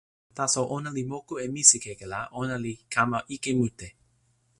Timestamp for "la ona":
2.13-2.55